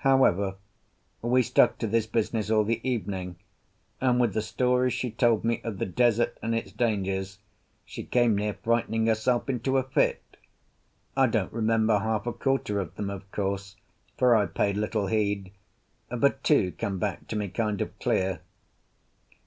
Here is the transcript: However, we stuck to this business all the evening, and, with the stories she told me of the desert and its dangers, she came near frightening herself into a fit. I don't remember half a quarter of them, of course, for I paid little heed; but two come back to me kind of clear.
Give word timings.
However, 0.00 0.56
we 1.22 1.42
stuck 1.42 1.78
to 1.78 1.86
this 1.86 2.04
business 2.06 2.50
all 2.50 2.64
the 2.64 2.86
evening, 2.86 3.36
and, 3.98 4.20
with 4.20 4.34
the 4.34 4.42
stories 4.42 4.92
she 4.92 5.10
told 5.10 5.42
me 5.42 5.62
of 5.64 5.78
the 5.78 5.86
desert 5.86 6.36
and 6.42 6.54
its 6.54 6.70
dangers, 6.70 7.38
she 7.86 8.02
came 8.04 8.36
near 8.36 8.52
frightening 8.52 9.06
herself 9.06 9.48
into 9.48 9.78
a 9.78 9.82
fit. 9.82 10.36
I 11.16 11.28
don't 11.28 11.50
remember 11.50 11.98
half 11.98 12.26
a 12.26 12.32
quarter 12.34 12.78
of 12.78 12.94
them, 12.96 13.08
of 13.08 13.32
course, 13.32 13.76
for 14.18 14.36
I 14.36 14.44
paid 14.44 14.76
little 14.76 15.06
heed; 15.06 15.50
but 16.10 16.44
two 16.44 16.72
come 16.72 16.98
back 16.98 17.26
to 17.28 17.36
me 17.36 17.48
kind 17.48 17.80
of 17.80 17.98
clear. 18.00 18.40